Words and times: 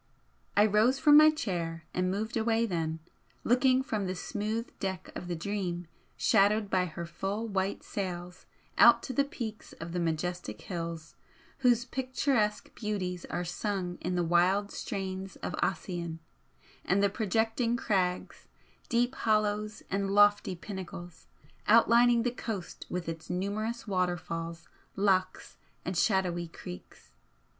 I 0.57 0.65
rose 0.65 0.97
from 0.97 1.15
my 1.15 1.29
chair 1.29 1.85
and 1.93 2.09
moved 2.09 2.35
away 2.35 2.65
then, 2.65 3.01
looking 3.43 3.83
from 3.83 4.07
the 4.07 4.15
smooth 4.15 4.67
deck 4.79 5.11
of 5.15 5.27
the 5.27 5.35
'Dream' 5.35 5.85
shadowed 6.17 6.71
by 6.71 6.85
her 6.85 7.05
full 7.05 7.47
white 7.47 7.83
sails 7.83 8.47
out 8.79 9.03
to 9.03 9.13
the 9.13 9.23
peaks 9.23 9.73
of 9.73 9.91
the 9.91 9.99
majestic 9.99 10.59
hills 10.61 11.13
whose 11.59 11.85
picturesque 11.85 12.73
beauties 12.73 13.25
are 13.25 13.43
sung 13.45 13.99
in 14.01 14.15
the 14.15 14.23
wild 14.23 14.71
strains 14.71 15.35
of 15.35 15.53
Ossian, 15.61 16.17
and 16.83 17.03
the 17.03 17.07
projecting 17.07 17.77
crags, 17.77 18.47
deep 18.89 19.13
hollows 19.13 19.83
and 19.91 20.09
lofty 20.09 20.55
pinnacles 20.55 21.27
outlining 21.67 22.23
the 22.23 22.31
coast 22.31 22.87
with 22.89 23.07
its 23.07 23.29
numerous 23.29 23.87
waterfalls, 23.87 24.67
lochs 24.95 25.57
and 25.85 25.95
shadowy 25.95 26.47
creeks. 26.47 27.11